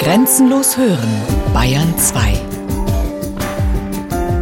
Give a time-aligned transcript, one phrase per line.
[0.00, 1.10] Grenzenlos hören,
[1.52, 2.32] Bayern 2.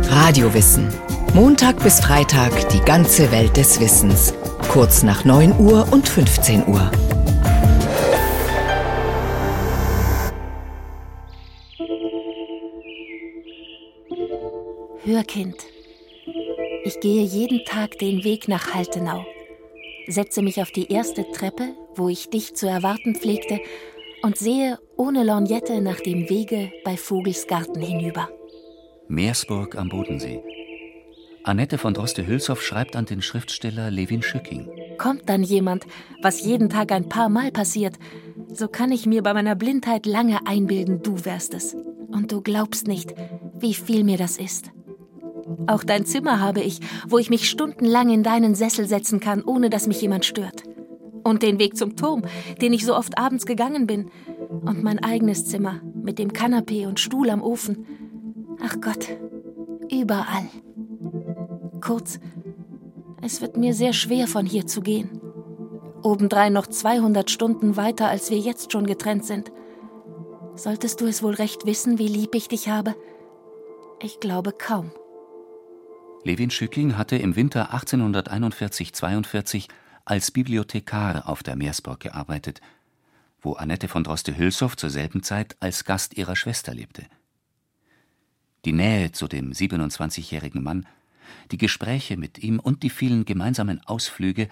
[0.09, 0.89] Radiowissen.
[1.35, 4.35] Montag bis Freitag die ganze Welt des Wissens.
[4.69, 6.89] Kurz nach 9 Uhr und 15 Uhr.
[15.03, 15.57] Hörkind.
[16.85, 19.27] Ich gehe jeden Tag den Weg nach Haltenau,
[20.07, 23.59] setze mich auf die erste Treppe, wo ich dich zu erwarten pflegte,
[24.23, 28.29] und sehe ohne Lorgnette nach dem Wege bei Vogelsgarten hinüber.
[29.09, 30.43] Meersburg am Bodensee.
[31.45, 34.69] Annette von Droste-Hülshoff schreibt an den Schriftsteller Levin Schücking.
[34.99, 35.87] Kommt dann jemand,
[36.21, 37.99] was jeden Tag ein paar Mal passiert,
[38.53, 41.75] so kann ich mir bei meiner Blindheit lange einbilden, du wärst es.
[42.11, 43.15] Und du glaubst nicht,
[43.59, 44.71] wie viel mir das ist.
[45.67, 49.71] Auch dein Zimmer habe ich, wo ich mich stundenlang in deinen Sessel setzen kann, ohne
[49.71, 50.65] dass mich jemand stört.
[51.29, 52.23] Und den Weg zum Turm,
[52.63, 54.11] den ich so oft abends gegangen bin.
[54.49, 57.85] Und mein eigenes Zimmer mit dem Kanapee und Stuhl am Ofen.
[58.65, 59.09] Ach Gott,
[59.93, 60.49] überall.
[61.83, 62.19] Kurz,
[63.21, 65.21] es wird mir sehr schwer, von hier zu gehen.
[66.03, 69.53] Obendrein noch 200 Stunden weiter, als wir jetzt schon getrennt sind.
[70.55, 72.95] Solltest du es wohl recht wissen, wie lieb ich dich habe?
[74.03, 74.93] Ich glaube kaum.
[76.25, 79.69] Levin Schücking hatte im Winter 1841-42
[80.09, 82.61] als Bibliothekar auf der Meersburg gearbeitet,
[83.41, 87.07] wo Annette von Droste-Hülshoff zur selben Zeit als Gast ihrer Schwester lebte.
[88.65, 90.87] Die Nähe zu dem 27-jährigen Mann,
[91.53, 94.49] die Gespräche mit ihm und die vielen gemeinsamen Ausflüge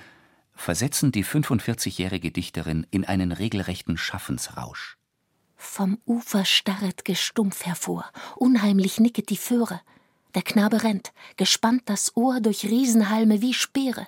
[0.55, 4.97] versetzen die 45-jährige Dichterin in einen regelrechten Schaffensrausch.
[5.57, 8.05] Vom Ufer starret gestumpf hervor,
[8.37, 9.81] unheimlich nicket die Föhre.
[10.35, 14.07] Der Knabe rennt, gespannt das Ohr durch Riesenhalme wie Speere,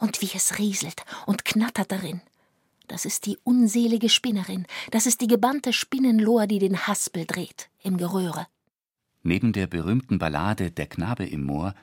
[0.00, 2.20] und wie es rieselt und knattert darin.
[2.88, 7.98] Das ist die unselige Spinnerin, das ist die gebannte Spinnenlohr, die den Haspel dreht im
[7.98, 8.48] Geröhre.
[9.22, 11.74] Neben der berühmten Ballade Der Knabe im Moor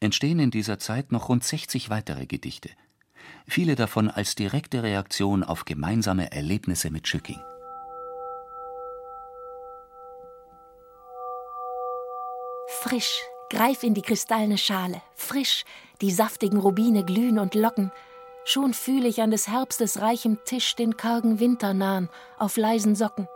[0.00, 2.70] entstehen in dieser Zeit noch rund 60 weitere Gedichte,
[3.46, 7.38] viele davon als direkte Reaktion auf gemeinsame Erlebnisse mit Schücking.
[12.82, 13.20] Frisch,
[13.50, 15.64] greif in die kristallene Schale, frisch,
[16.00, 17.92] die saftigen Rubine glühen und locken,
[18.44, 23.28] schon fühle ich an des Herbstes reichem Tisch den kargen Winter nahen, auf leisen Socken.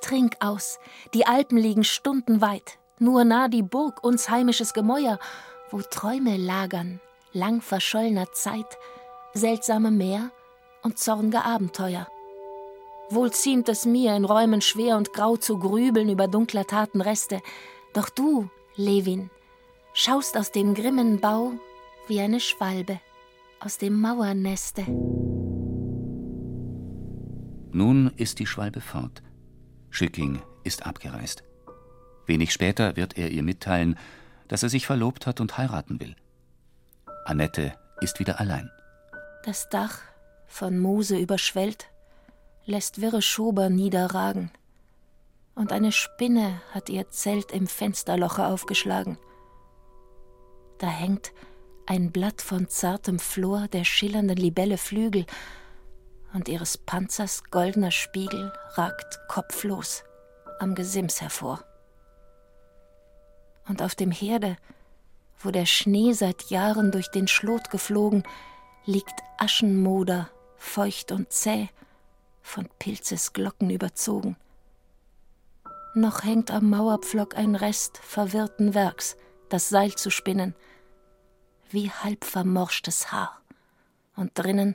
[0.00, 0.78] Trink aus,
[1.14, 5.18] die Alpen liegen stundenweit, nur nah die Burg uns heimisches Gemäuer,
[5.70, 7.00] wo Träume lagern,
[7.32, 8.78] lang verschollener Zeit,
[9.34, 10.30] seltsame Meer
[10.82, 12.06] und zornge Abenteuer.
[13.10, 17.40] Wohl ziemt es mir, in Räumen schwer und grau zu grübeln über dunkler Taten Reste,
[17.94, 19.30] doch du, Levin,
[19.94, 21.52] schaust aus dem grimmen Bau
[22.08, 23.00] wie eine Schwalbe
[23.60, 24.82] aus dem Mauerneste.
[27.70, 29.22] Nun ist die Schwalbe fort.
[29.90, 31.44] Schicking ist abgereist.
[32.26, 33.98] Wenig später wird er ihr mitteilen,
[34.48, 36.16] dass er sich verlobt hat und heiraten will.
[37.24, 38.70] Annette ist wieder allein.
[39.44, 40.00] Das Dach,
[40.46, 41.88] von Moose überschwellt,
[42.64, 44.50] lässt wirre Schober niederragen.
[45.54, 49.18] Und eine Spinne hat ihr Zelt im Fensterloche aufgeschlagen.
[50.78, 51.32] Da hängt
[51.88, 55.24] ein Blatt von zartem Flor der schillernden Libelle Flügel,
[56.34, 60.04] und ihres Panzers goldener Spiegel ragt kopflos
[60.58, 61.64] am Gesims hervor.
[63.66, 64.58] Und auf dem Herde,
[65.38, 68.24] wo der Schnee seit Jahren durch den Schlot geflogen,
[68.84, 70.28] liegt Aschenmoder,
[70.58, 71.70] feucht und zäh,
[72.42, 74.36] von Pilzes Glocken überzogen.
[75.94, 79.16] Noch hängt am Mauerpflock ein Rest verwirrten Werks,
[79.48, 80.54] das Seil zu spinnen–
[81.70, 83.40] wie halb vermorschtes Haar,
[84.16, 84.74] und drinnen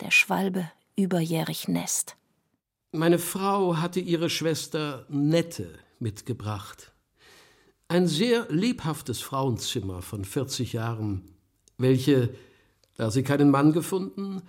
[0.00, 2.16] der Schwalbe überjährig Nest.
[2.92, 6.92] Meine Frau hatte ihre Schwester Nette mitgebracht.
[7.88, 11.36] Ein sehr lebhaftes Frauenzimmer von 40 Jahren,
[11.78, 12.34] welche,
[12.96, 14.42] da sie keinen Mann gefunden,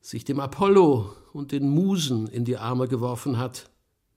[0.00, 3.70] sich dem Apollo und den Musen in die Arme geworfen hat,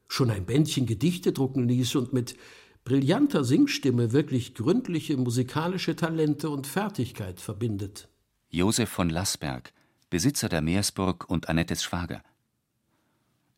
[0.08, 2.35] schon ein Bändchen Gedichte drucken ließ und mit
[2.84, 8.10] brillanter Singstimme wirklich gründliche musikalische Talente und Fertigkeit verbindet.
[8.50, 9.72] Josef von Lassberg,
[10.10, 12.24] Besitzer der Meersburg und Annettes Schwager.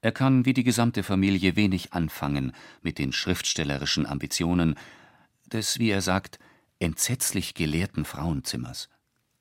[0.02, 4.75] Er kann wie die gesamte Familie wenig anfangen mit den schriftstellerischen Ambitionen
[5.46, 6.40] des, wie er sagt,
[6.80, 8.90] entsetzlich gelehrten Frauenzimmers.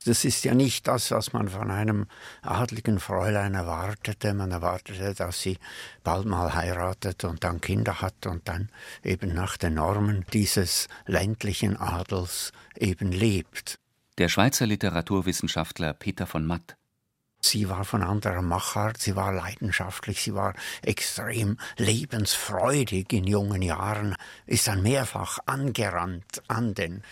[0.04, 2.06] Das ist ja nicht das, was man von einem
[2.42, 4.34] adligen Fräulein erwartete.
[4.34, 5.58] Man erwartete, dass sie
[6.02, 8.68] bald mal heiratet und dann Kinder hat und dann
[9.04, 13.78] eben nach den Normen dieses ländlichen Adels eben lebt.
[14.18, 16.76] Der Schweizer Literaturwissenschaftler Peter von Matt.
[17.44, 24.14] Sie war von anderer Machart, sie war leidenschaftlich, sie war extrem lebensfreudig in jungen Jahren,
[24.46, 27.02] ist dann mehrfach angerannt an den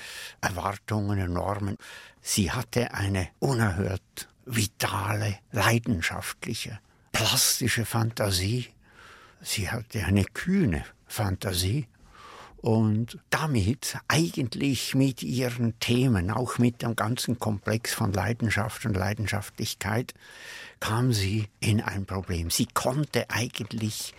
[0.40, 1.76] Erwartungen und Normen.
[2.22, 6.78] Sie hatte eine unerhört vitale, leidenschaftliche,
[7.10, 8.68] plastische Fantasie.
[9.40, 11.88] Sie hatte eine kühne Fantasie
[12.60, 20.12] und damit eigentlich mit ihren Themen, auch mit dem ganzen Komplex von Leidenschaft und Leidenschaftlichkeit,
[20.78, 22.50] kam sie in ein Problem.
[22.50, 24.14] Sie konnte eigentlich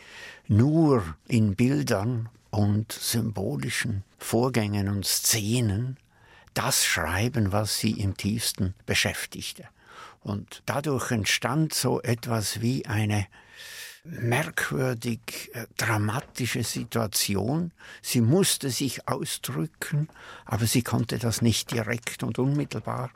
[0.48, 5.98] nur in Bildern und symbolischen Vorgängen und Szenen
[6.54, 9.66] das schreiben, was sie im tiefsten beschäftigte.
[10.22, 13.28] Und dadurch entstand so etwas wie eine
[14.04, 17.72] merkwürdig äh, dramatische Situation.
[18.02, 20.10] Sie musste sich ausdrücken,
[20.46, 23.12] aber sie konnte das nicht direkt und unmittelbar,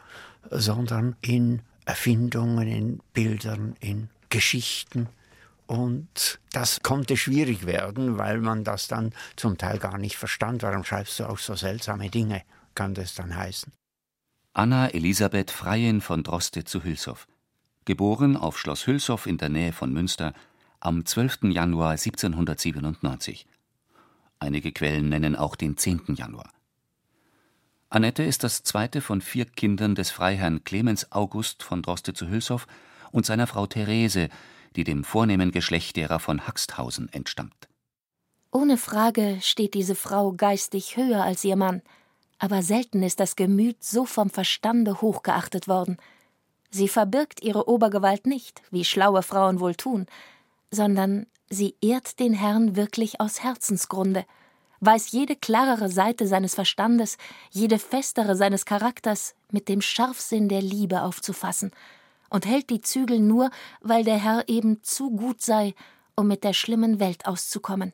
[0.50, 5.08] sondern in Erfindungen, in Bildern, in Geschichten.
[5.68, 10.62] Und das konnte schwierig werden, weil man das dann zum Teil gar nicht verstand.
[10.62, 12.44] Warum schreibst du auch so seltsame Dinge,
[12.76, 13.72] kann das dann heißen.
[14.54, 17.28] Anna Elisabeth Freien von Droste zu Hülshoff.
[17.86, 20.34] Geboren auf Schloss Hülshoff in der Nähe von Münster,
[20.86, 21.46] am 12.
[21.46, 23.48] Januar 1797.
[24.38, 26.14] Einige Quellen nennen auch den 10.
[26.16, 26.52] Januar.
[27.90, 32.68] Annette ist das zweite von vier Kindern des Freiherrn Clemens August von Droste zu Hülshoff
[33.12, 34.30] und seiner Frau Therese,
[34.76, 37.68] die dem vornehmen Geschlecht derer von Haxthausen entstammt.
[38.52, 41.82] Ohne Frage steht diese Frau geistig höher als ihr Mann,
[42.38, 45.98] aber selten ist das Gemüt so vom Verstande hochgeachtet worden.
[46.70, 50.06] Sie verbirgt ihre Obergewalt nicht, wie schlaue Frauen wohl tun,
[50.71, 54.25] sondern sie ehrt den Herrn wirklich aus Herzensgrunde,
[54.81, 57.17] weiß jede klarere Seite seines Verstandes,
[57.50, 61.71] jede festere seines Charakters mit dem Scharfsinn der Liebe aufzufassen
[62.29, 63.50] und hält die Zügel nur,
[63.81, 65.73] weil der Herr eben zu gut sei,
[66.15, 67.94] um mit der schlimmen Welt auszukommen.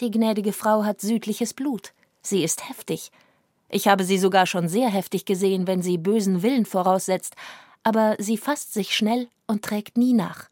[0.00, 1.92] Die gnädige Frau hat südliches Blut,
[2.22, 3.10] sie ist heftig.
[3.68, 7.34] Ich habe sie sogar schon sehr heftig gesehen, wenn sie bösen Willen voraussetzt,
[7.82, 10.48] aber sie fasst sich schnell und trägt nie nach.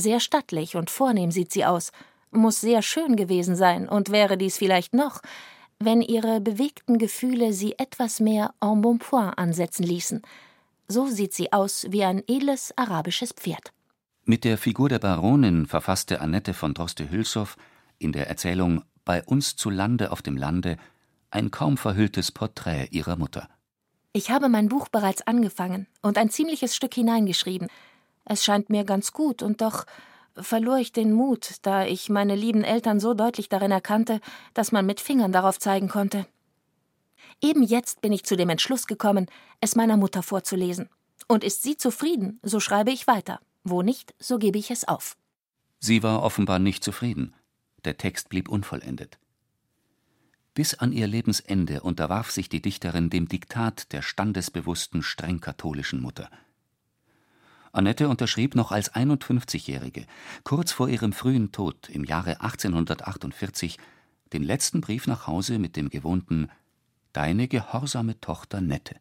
[0.00, 1.92] Sehr stattlich und vornehm sieht sie aus,
[2.30, 5.20] muss sehr schön gewesen sein und wäre dies vielleicht noch,
[5.78, 10.22] wenn ihre bewegten Gefühle sie etwas mehr en bon point ansetzen ließen.
[10.88, 13.72] So sieht sie aus wie ein edles arabisches Pferd.
[14.24, 17.58] Mit der Figur der Baronin verfasste Annette von Droste-Hülshoff
[17.98, 20.78] in der Erzählung Bei uns zu Lande auf dem Lande
[21.30, 23.50] ein kaum verhülltes Porträt ihrer Mutter.
[24.14, 27.68] Ich habe mein Buch bereits angefangen und ein ziemliches Stück hineingeschrieben.
[28.24, 29.86] Es scheint mir ganz gut, und doch
[30.36, 34.20] verlor ich den Mut, da ich meine lieben Eltern so deutlich darin erkannte,
[34.54, 36.26] dass man mit Fingern darauf zeigen konnte.
[37.40, 39.26] Eben jetzt bin ich zu dem Entschluss gekommen,
[39.60, 40.88] es meiner Mutter vorzulesen.
[41.28, 43.40] Und ist sie zufrieden, so schreibe ich weiter.
[43.62, 45.16] Wo nicht, so gebe ich es auf.
[45.78, 47.34] Sie war offenbar nicht zufrieden.
[47.84, 49.18] Der Text blieb unvollendet.
[50.54, 56.28] Bis an ihr Lebensende unterwarf sich die Dichterin dem Diktat der standesbewussten, streng katholischen Mutter.
[57.72, 60.06] Annette unterschrieb noch als 51-Jährige,
[60.42, 63.78] kurz vor ihrem frühen Tod im Jahre 1848,
[64.32, 66.50] den letzten Brief nach Hause mit dem gewohnten
[67.12, 68.96] Deine gehorsame Tochter Nette.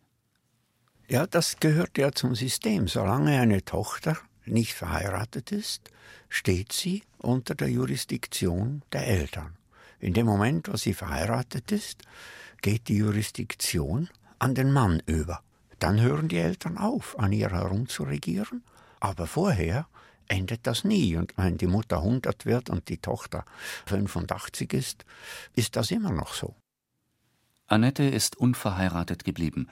[1.08, 2.88] Ja, das gehört ja zum System.
[2.88, 5.90] Solange eine Tochter nicht verheiratet ist,
[6.28, 9.58] steht sie unter der Jurisdiktion der Eltern.
[10.00, 12.04] In dem Moment, wo sie verheiratet ist,
[12.62, 15.44] geht die Jurisdiktion an den Mann über
[15.80, 18.64] dann hören die Eltern auf, an ihr herumzuregieren.
[19.00, 19.88] Aber vorher
[20.28, 21.16] endet das nie.
[21.16, 23.46] Und wenn die Mutter 100 wird und die Tochter
[23.88, 25.06] 85 ist,
[25.56, 26.56] ist das immer noch so.
[27.68, 29.68] Annette ist unverheiratet geblieben.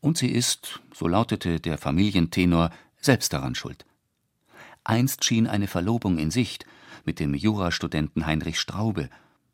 [0.00, 3.84] Und sie ist, so lautete der Familientenor, selbst daran schuld.
[4.84, 6.64] Einst schien eine Verlobung in Sicht
[7.04, 9.10] mit dem Jurastudenten Heinrich Straube,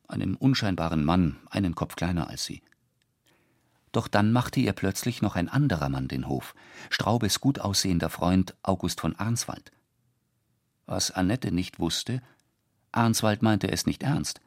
[0.06, 2.62] einem unscheinbaren Mann, einen Kopf kleiner als sie.
[3.94, 6.56] Doch dann machte ihr plötzlich noch ein anderer Mann den Hof,
[6.90, 9.70] Straubes gut aussehender Freund August von Arnswald.
[10.84, 12.20] Was Annette nicht wusste,
[12.90, 14.40] Arnswald meinte es nicht ernst.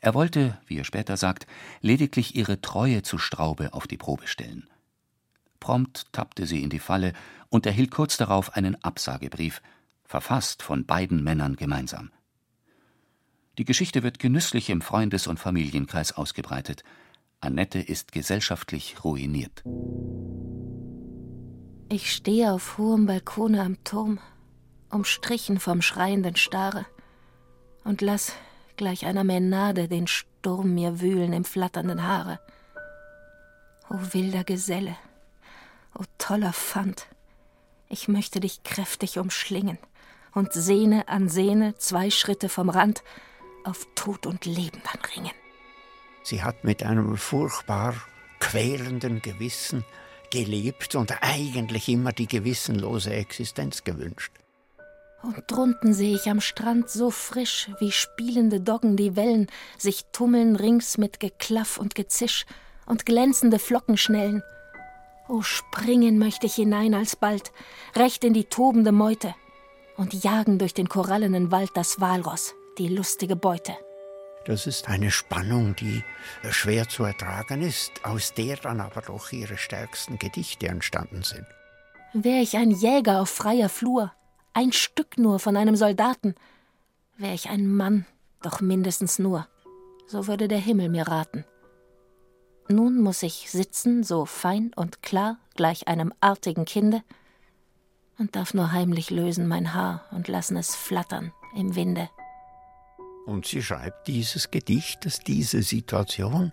[0.00, 1.46] Er wollte, wie er später sagt,
[1.82, 4.70] lediglich ihre Treue zu Straube auf die Probe stellen.
[5.60, 7.12] Prompt tappte sie in die Falle
[7.50, 9.60] und erhielt kurz darauf einen Absagebrief,
[10.04, 12.10] verfasst von beiden Männern gemeinsam.
[13.58, 16.84] Die Geschichte wird genüsslich im Freundes- und Familienkreis ausgebreitet.
[17.40, 19.62] Annette ist gesellschaftlich ruiniert.
[21.88, 24.18] Ich stehe auf hohem Balkone am Turm,
[24.90, 26.84] umstrichen vom schreienden Stare,
[27.84, 28.32] und lass
[28.76, 32.40] gleich einer Menade den Sturm mir wühlen im flatternden Haare.
[33.88, 34.96] O wilder Geselle,
[35.94, 37.06] o toller Pfand,
[37.88, 39.78] Ich möchte dich kräftig umschlingen
[40.34, 43.02] und Sehne an Sehne, zwei Schritte vom Rand,
[43.64, 45.32] auf Tod und Leben dann ringen.
[46.28, 47.94] Sie hat mit einem furchtbar
[48.38, 49.82] quälenden Gewissen
[50.30, 54.32] gelebt und eigentlich immer die gewissenlose Existenz gewünscht.
[55.22, 59.46] Und drunten sehe ich am Strand so frisch, wie spielende Doggen die Wellen
[59.78, 62.44] sich tummeln rings mit Geklaff und Gezisch
[62.84, 64.42] und glänzende Flocken schnellen.
[65.30, 67.52] Oh, springen möchte ich hinein alsbald,
[67.96, 69.34] recht in die tobende Meute
[69.96, 73.78] und jagen durch den korallenen Wald das Walross, die lustige Beute.
[74.44, 76.02] Das ist eine Spannung, die
[76.50, 81.46] schwer zu ertragen ist, aus der dann aber doch ihre stärksten Gedichte entstanden sind.
[82.14, 84.12] Wär ich ein Jäger auf freier Flur,
[84.54, 86.34] ein Stück nur von einem Soldaten,
[87.18, 88.06] wär ich ein Mann,
[88.42, 89.46] doch mindestens nur,
[90.06, 91.44] so würde der Himmel mir raten.
[92.68, 97.02] Nun muss ich sitzen, so fein und klar, gleich einem artigen Kinde,
[98.18, 102.10] und darf nur heimlich lösen mein Haar und lassen es flattern im Winde.
[103.28, 106.50] Und sie schreibt dieses Gedicht, das diese Situation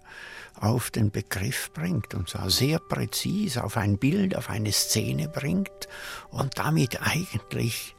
[0.56, 5.88] auf den Begriff bringt und zwar sehr präzise auf ein Bild, auf eine Szene bringt
[6.32, 7.96] und damit eigentlich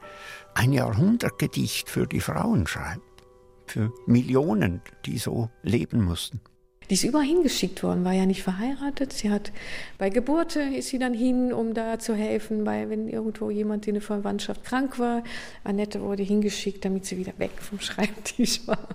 [0.53, 3.25] ein Jahrhundertgedicht für die Frauen schreibt,
[3.67, 6.43] für Millionen, die so leben mussten.
[6.89, 9.13] Die ist überall hingeschickt worden, war ja nicht verheiratet.
[9.13, 9.51] Sie hat
[9.99, 13.95] bei Geburte ist sie dann hin, um da zu helfen, weil wenn irgendwo jemand in
[13.95, 15.25] der Verwandtschaft krank war.
[15.65, 18.89] Annette wurde hingeschickt, damit sie wieder weg vom Schreibtisch war.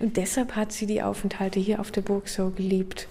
[0.00, 3.06] Und deshalb hat sie die Aufenthalte hier auf der Burg so geliebt,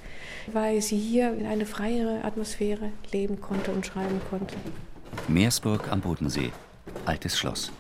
[0.52, 4.56] weil sie hier in eine freiere Atmosphäre leben konnte und schreiben konnte.
[5.28, 6.52] Meersburg am Bodensee,
[7.06, 7.72] altes Schloss.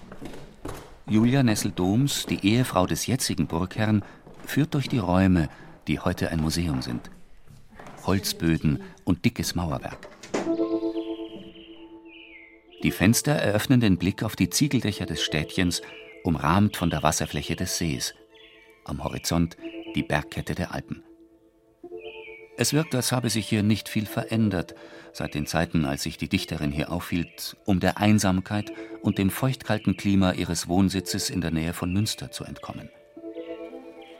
[1.09, 4.03] Julia Nessel-Doms, die Ehefrau des jetzigen Burgherrn,
[4.45, 5.49] führt durch die Räume,
[5.87, 7.09] die heute ein Museum sind.
[8.05, 10.09] Holzböden und dickes Mauerwerk.
[12.83, 15.81] Die Fenster eröffnen den Blick auf die Ziegeldächer des Städtchens,
[16.23, 18.13] umrahmt von der Wasserfläche des Sees.
[18.85, 19.57] Am Horizont
[19.95, 21.03] die Bergkette der Alpen.
[22.55, 24.73] Es wirkt, als habe sich hier nicht viel verändert,
[25.13, 29.95] seit den Zeiten, als sich die Dichterin hier aufhielt, um der Einsamkeit und dem feuchtkalten
[29.95, 32.89] Klima ihres Wohnsitzes in der Nähe von Münster zu entkommen.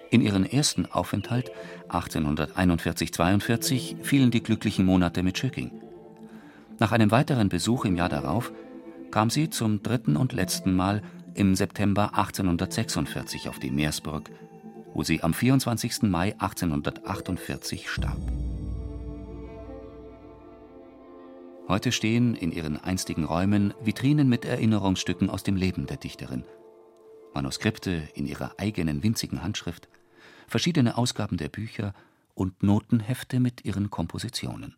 [0.10, 1.52] In ihren ersten Aufenthalt
[1.90, 5.72] 1841-42 fielen die glücklichen Monate mit Schöcking.
[6.80, 8.52] Nach einem weiteren Besuch im Jahr darauf
[9.12, 11.02] kam sie zum dritten und letzten Mal
[11.34, 14.30] im September 1846 auf die Meersburg,
[14.94, 16.04] wo sie am 24.
[16.04, 18.18] Mai 1848 starb.
[21.68, 26.46] Heute stehen in ihren einstigen Räumen Vitrinen mit Erinnerungsstücken aus dem Leben der Dichterin.
[27.34, 29.90] Manuskripte in ihrer eigenen winzigen Handschrift,
[30.48, 31.94] verschiedene Ausgaben der Bücher
[32.34, 34.76] und Notenhefte mit ihren Kompositionen.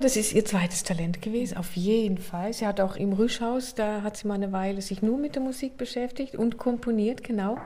[0.00, 2.52] Das ist ihr zweites Talent gewesen, auf jeden Fall.
[2.52, 5.42] Sie hat auch im Rüschhaus, da hat sie mal eine Weile sich nur mit der
[5.42, 7.58] Musik beschäftigt und komponiert, genau.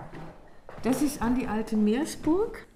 [0.83, 2.67] Das ist an die alte Meersburg.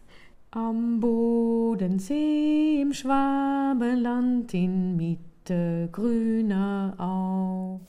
[0.50, 7.80] Am Bodensee im Schwabenland in Mitte grüner Au.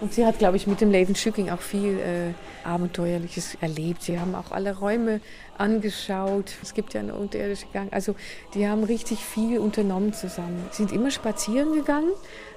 [0.00, 4.02] Und sie hat, glaube ich, mit dem Leben Schücking auch viel äh, Abenteuerliches erlebt.
[4.02, 5.20] Sie haben auch alle Räume
[5.56, 6.52] angeschaut.
[6.62, 7.92] Es gibt ja einen unterirdischen Gang.
[7.92, 8.14] Also
[8.54, 10.64] die haben richtig viel unternommen zusammen.
[10.70, 12.12] Sie sind immer spazieren gegangen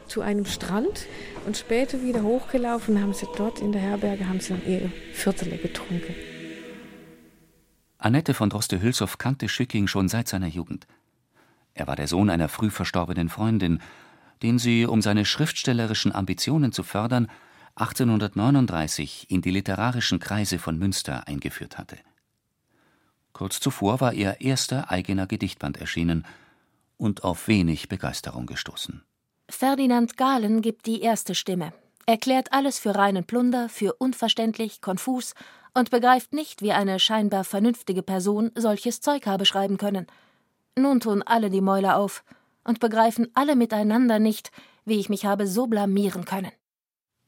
[0.08, 1.08] zu einem Strand
[1.46, 5.58] und später wieder hochgelaufen, haben sie dort in der Herberge haben sie dann ihre Viertele
[5.58, 6.14] getrunken.
[7.98, 10.86] Annette von Droste-Hülshoff kannte Schücking schon seit seiner Jugend.
[11.74, 13.80] Er war der Sohn einer früh verstorbenen Freundin
[14.42, 17.28] den sie, um seine schriftstellerischen Ambitionen zu fördern,
[17.76, 21.98] 1839 in die literarischen Kreise von Münster eingeführt hatte.
[23.34, 26.26] Kurz zuvor war ihr erster eigener Gedichtband erschienen
[26.98, 29.04] und auf wenig Begeisterung gestoßen.
[29.50, 31.74] Ferdinand Gahlen gibt die erste Stimme,
[32.06, 35.34] erklärt alles für reinen Plunder, für unverständlich, konfus
[35.74, 40.08] und begreift nicht, wie eine scheinbar vernünftige Person solches Zeug habe schreiben können.
[40.78, 42.24] Nun tun alle die Mäuler auf
[42.63, 44.51] und begreifen alle miteinander nicht,
[44.86, 46.51] wie ich mich habe so blamieren können.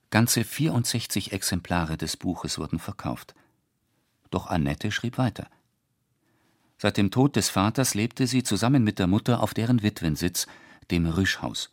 [0.09, 3.33] Ganze 64 Exemplare des Buches wurden verkauft.
[4.29, 5.47] Doch Annette schrieb weiter.
[6.77, 10.47] Seit dem Tod des Vaters lebte sie zusammen mit der Mutter auf deren Witwensitz,
[10.91, 11.71] dem Rüschhaus.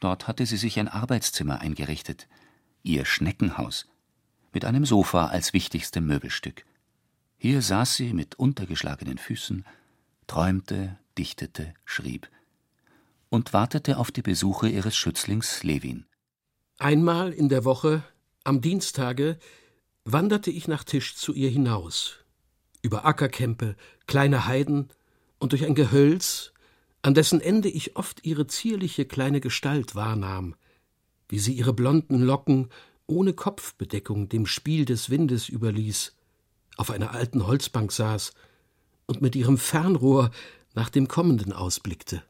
[0.00, 2.26] Dort hatte sie sich ein Arbeitszimmer eingerichtet,
[2.82, 3.86] ihr Schneckenhaus,
[4.52, 6.64] mit einem Sofa als wichtigstem Möbelstück.
[7.38, 9.64] Hier saß sie mit untergeschlagenen Füßen,
[10.26, 12.30] träumte, dichtete, schrieb
[13.28, 16.06] und wartete auf die Besuche ihres Schützlings Levin.
[16.78, 18.04] Einmal in der Woche,
[18.44, 19.38] am Dienstage,
[20.04, 22.18] wanderte ich nach Tisch zu ihr hinaus,
[22.82, 24.88] über Ackerkämpe, kleine Heiden
[25.38, 26.52] und durch ein Gehölz,
[27.02, 30.54] an dessen Ende ich oft ihre zierliche kleine Gestalt wahrnahm,
[31.28, 32.68] wie sie ihre blonden Locken
[33.06, 36.14] ohne Kopfbedeckung dem Spiel des Windes überließ,
[36.76, 38.32] auf einer alten Holzbank saß
[39.06, 40.30] und mit ihrem Fernrohr
[40.76, 42.22] nach dem Kommenden ausblickte.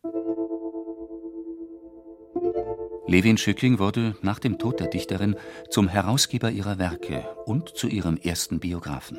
[3.08, 5.36] Levin Schücking wurde nach dem Tod der Dichterin
[5.70, 9.18] zum Herausgeber ihrer Werke und zu ihrem ersten Biografen.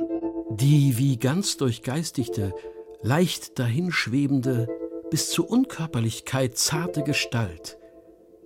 [0.49, 2.53] Die wie ganz durchgeistigte,
[3.01, 4.67] leicht dahinschwebende,
[5.11, 7.77] bis zur Unkörperlichkeit zarte Gestalt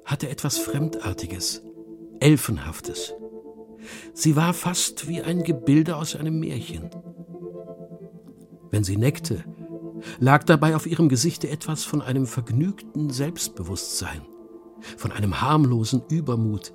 [0.06, 1.64] hatte etwas Fremdartiges,
[2.20, 3.14] Elfenhaftes.
[4.14, 6.90] Sie war fast wie ein Gebilde aus einem Märchen.
[8.70, 9.44] Wenn sie neckte,
[10.20, 14.22] lag dabei auf ihrem Gesichte etwas von einem vergnügten Selbstbewusstsein,
[14.98, 16.74] von einem harmlosen Übermut,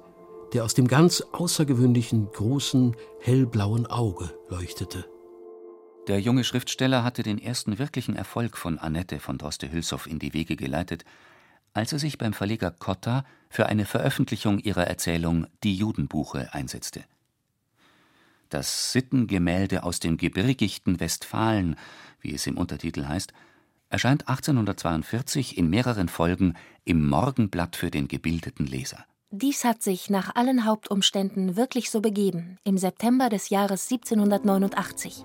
[0.53, 5.05] der aus dem ganz außergewöhnlichen großen hellblauen Auge leuchtete.
[6.07, 10.55] Der junge Schriftsteller hatte den ersten wirklichen Erfolg von Annette von Droste-Hülshoff in die Wege
[10.55, 11.05] geleitet,
[11.73, 17.05] als er sich beim Verleger Cotta für eine Veröffentlichung ihrer Erzählung Die Judenbuche einsetzte.
[18.51, 21.75] Das Sittengemälde aus dem gebirgigten Westfalen,
[22.21, 23.33] wie es im Untertitel heißt,
[23.89, 26.55] erscheint 1842 in mehreren Folgen
[26.85, 29.05] im Morgenblatt für den gebildeten Leser.
[29.31, 35.25] Dies hat sich nach allen Hauptumständen wirklich so begeben, im September des Jahres 1789.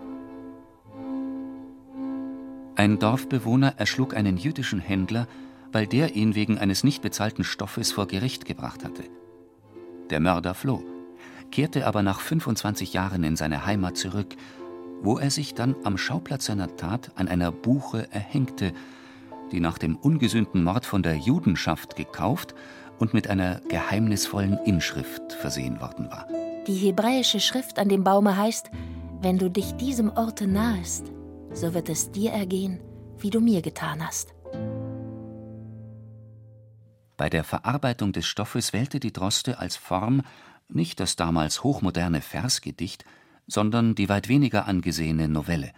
[2.76, 5.28] Ein Dorfbewohner erschlug einen jüdischen Händler,
[5.72, 9.04] weil der ihn wegen eines nicht bezahlten Stoffes vor Gericht gebracht hatte.
[10.10, 10.84] Der Mörder floh,
[11.52, 14.36] kehrte aber nach 25 Jahren in seine Heimat zurück,
[15.02, 18.74] wo er sich dann am Schauplatz seiner Tat an einer Buche erhängte,
[19.52, 22.56] die nach dem ungesühnten Mord von der Judenschaft gekauft
[23.00, 26.28] und mit einer geheimnisvollen Inschrift versehen worden war.
[26.68, 28.70] Die hebräische Schrift an dem Baume heißt:
[29.22, 31.12] Wenn du dich diesem Orte nahest,
[31.54, 32.80] so wird es dir ergehen,
[33.18, 34.34] wie du mir getan hast.
[37.18, 40.22] Bei der Verarbeitung des Stoffes wählte die Droste als Form
[40.70, 43.04] nicht das damals hochmoderne Versgedicht,
[43.52, 45.74] sondern die weit weniger angesehene Novelle.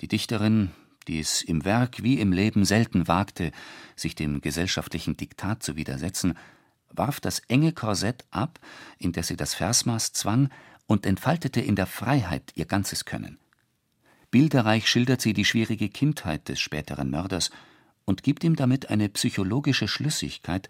[0.00, 0.70] Die Dichterin,
[1.06, 3.52] die es im Werk wie im Leben selten wagte,
[3.94, 6.34] sich dem gesellschaftlichen Diktat zu widersetzen,
[6.88, 8.58] warf das enge Korsett ab,
[8.98, 10.48] in das sie das Versmaß zwang,
[10.86, 13.38] und entfaltete in der Freiheit ihr ganzes Können.
[14.30, 17.50] Bilderreich schildert sie die schwierige Kindheit des späteren Mörders
[18.04, 20.68] und gibt ihm damit eine psychologische Schlüssigkeit,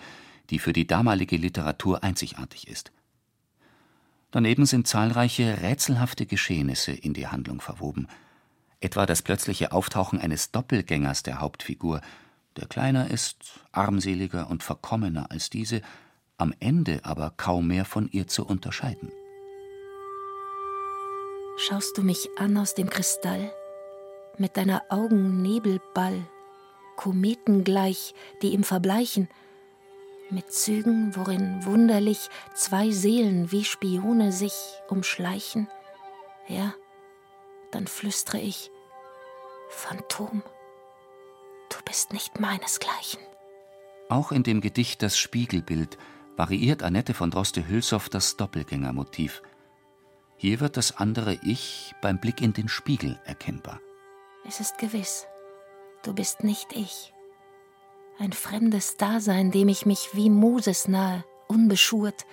[0.50, 2.92] die für die damalige Literatur einzigartig ist.
[4.30, 8.06] Daneben sind zahlreiche rätselhafte Geschehnisse in die Handlung verwoben,
[8.80, 12.00] etwa das plötzliche Auftauchen eines Doppelgängers der Hauptfigur,
[12.56, 15.82] der kleiner ist, armseliger und verkommener als diese,
[16.38, 19.10] am Ende aber kaum mehr von ihr zu unterscheiden.
[21.58, 23.52] Schaust du mich an aus dem Kristall,
[24.38, 26.24] mit deiner Augen Nebelball,
[26.96, 29.28] kometengleich, die im Verbleichen,
[30.32, 34.54] mit Zügen, worin wunderlich zwei Seelen wie Spione sich
[34.88, 35.68] umschleichen?
[36.48, 36.74] Ja,
[37.70, 38.70] dann flüstre ich,
[39.68, 40.42] Phantom,
[41.68, 43.20] du bist nicht meinesgleichen.
[44.08, 45.96] Auch in dem Gedicht Das Spiegelbild
[46.36, 49.42] variiert Annette von Droste-Hülshoff das Doppelgängermotiv.
[50.36, 53.80] Hier wird das andere Ich beim Blick in den Spiegel erkennbar.
[54.46, 55.26] Es ist gewiss,
[56.02, 57.12] du bist nicht ich.
[58.20, 62.26] Ein fremdes Dasein, dem ich mich wie Moses nahe, unbeschurt,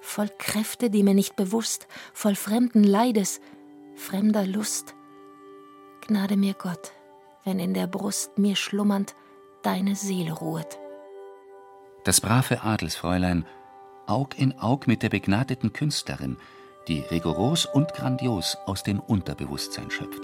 [0.00, 3.42] voll Kräfte, die mir nicht bewusst, voll fremden Leides,
[3.94, 4.94] fremder Lust.
[6.00, 6.92] Gnade mir Gott,
[7.44, 9.14] wenn in der Brust mir schlummernd
[9.62, 10.78] deine Seele ruhet.
[12.04, 13.44] Das brave Adelsfräulein,
[14.06, 16.38] Aug in Aug mit der begnadeten Künstlerin,
[16.88, 20.22] die rigoros und grandios aus dem Unterbewusstsein schöpft.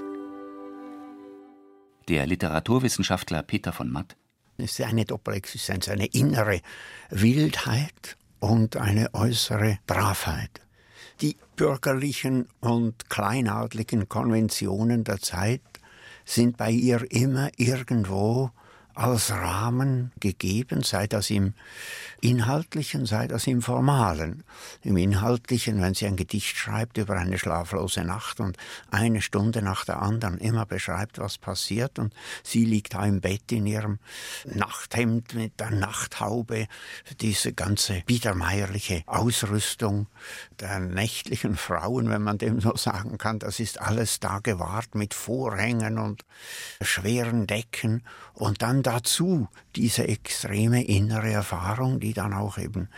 [2.08, 4.16] Der Literaturwissenschaftler Peter von Matt
[4.58, 6.60] es ist eine Doppelexistenz, eine innere
[7.10, 10.60] Wildheit und eine äußere Bravheit.
[11.20, 15.62] Die bürgerlichen und kleinadligen Konventionen der Zeit
[16.24, 18.50] sind bei ihr immer irgendwo
[18.98, 21.54] als Rahmen gegeben, sei das im
[22.20, 24.42] Inhaltlichen, sei das im Formalen.
[24.82, 28.56] Im Inhaltlichen, wenn sie ein Gedicht schreibt über eine schlaflose Nacht und
[28.90, 33.52] eine Stunde nach der anderen immer beschreibt, was passiert und sie liegt da im Bett
[33.52, 34.00] in ihrem
[34.44, 36.66] Nachthemd mit der Nachthaube,
[37.20, 40.08] diese ganze biedermeierliche Ausrüstung
[40.58, 45.14] der nächtlichen Frauen, wenn man dem so sagen kann, das ist alles da gewahrt mit
[45.14, 46.24] Vorhängen und
[46.80, 48.02] schweren Decken
[48.34, 52.88] und dann dazu diese extreme innere Erfahrung, die dann auch eben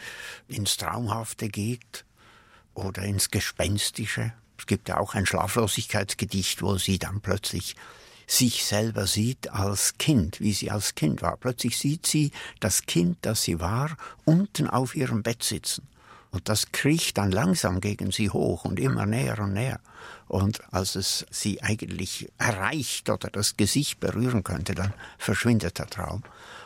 [0.46, 2.05] ins Traumhafte geht
[2.74, 7.74] oder ins Gespenstische Es gibt ja auch ein Schlaflosigkeitsgedicht, wo sie dann plötzlich
[8.29, 11.37] sich selber sieht als Kind, wie sie als Kind war.
[11.37, 15.88] Plötzlich sieht sie das Kind, das sie war, unten auf ihrem Bett sitzen.
[16.31, 19.81] Und das kriecht dann langsam gegen sie hoch und immer näher und näher.
[20.31, 26.23] Und als es sie eigentlich erreicht oder das Gesicht berühren könnte, dann verschwindet der Traum.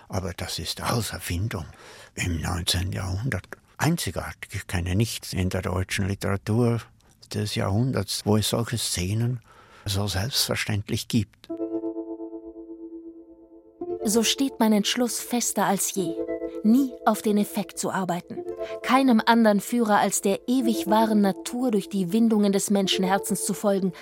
[0.07, 1.65] Aber das ist alles Erfindung
[2.15, 2.93] im 19.
[2.93, 3.49] Jahrhundert.
[3.79, 4.51] Einzigartig.
[4.53, 6.83] Ich kenne nichts in der deutschen Literatur
[7.33, 9.41] des Jahrhunderts, wo es solche Szenen
[9.87, 11.49] so selbstverständlich gibt.
[14.05, 16.15] So steht mein Entschluss fester als je,
[16.65, 18.44] nie auf den Effekt zu arbeiten,
[18.83, 23.93] keinem anderen Führer als der ewig wahren Natur durch die Windungen des Menschenherzens zu folgen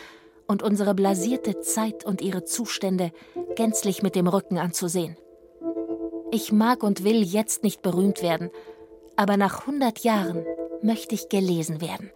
[0.46, 3.12] und unsere blasierte Zeit und ihre Zustände
[3.56, 5.16] gänzlich mit dem Rücken anzusehen.
[6.30, 8.50] Ich mag und will jetzt nicht berühmt werden,
[9.16, 10.44] aber nach hundert Jahren
[10.82, 12.10] möchte ich gelesen werden.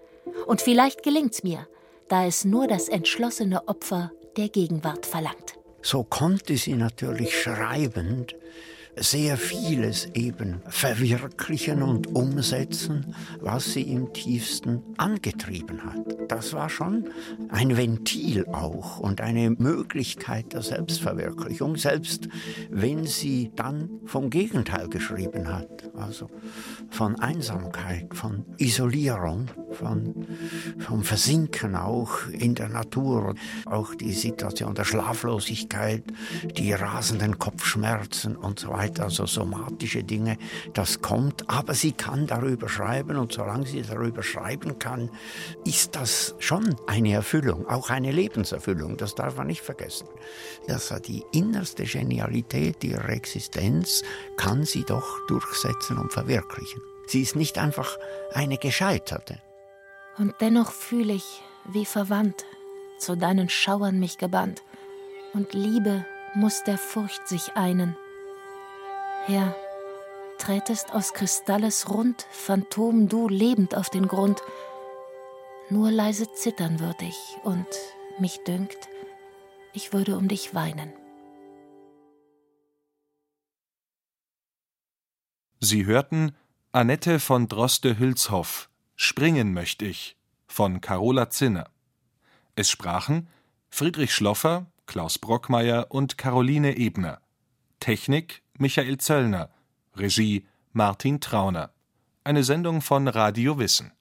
[0.47, 1.67] Und vielleicht gelingt's mir,
[2.09, 5.59] da es nur das entschlossene Opfer der Gegenwart verlangt.
[5.83, 8.35] So konnte sie natürlich schreibend
[8.97, 16.17] sehr vieles eben verwirklichen und umsetzen, was sie im tiefsten angetrieben hat.
[16.29, 17.11] Das war schon
[17.51, 22.29] ein Ventil auch und eine Möglichkeit der Selbstverwirklichung, selbst
[22.71, 26.31] wenn sie dann vom Gegenteil geschrieben hat, also
[26.89, 30.27] von Einsamkeit, von Isolierung, von,
[30.79, 33.35] vom Versinken auch in der Natur,
[33.67, 36.03] auch die Situation der Schlaflosigkeit,
[36.57, 40.39] die rasenden Kopfschmerzen und so weiter weiter, also somatische Dinge,
[40.73, 45.11] das kommt, aber sie kann darüber schreiben und solange sie darüber schreiben kann,
[45.65, 50.09] ist das schon eine Erfüllung, auch eine Lebenserfüllung, das darf man nicht vergessen.
[50.67, 54.03] Das war die innerste Genialität ihrer Existenz,
[54.37, 56.81] kann sie doch durchsetzen und verwirklichen.
[57.07, 57.97] Sie ist nicht einfach
[58.33, 59.41] eine Gescheiterte.
[60.19, 62.45] Und dennoch fühle ich, wie verwandt,
[62.99, 64.63] zu deinen Schauern mich gebannt,
[65.35, 67.97] und Liebe muss der Furcht sich einen.
[69.29, 69.57] Herr,
[70.39, 74.41] trätest aus Kristalles rund, Phantom du lebend auf den Grund.
[75.69, 77.67] Nur leise zittern würd ich, und
[78.21, 78.89] mich dünkt,
[79.73, 80.93] ich würde um dich weinen.
[85.59, 86.37] Sie hörten
[86.71, 91.69] Annette von Droste-Hülshoff, Springen möchte ich, von Carola Zinner.
[92.55, 93.27] Es sprachen
[93.71, 97.21] Friedrich Schloffer, Klaus Brockmeier und Caroline Ebner.
[97.81, 99.51] Technik Michael Zöllner,
[99.97, 101.71] Regie Martin Trauner.
[102.25, 103.93] Eine Sendung von Radio Wissen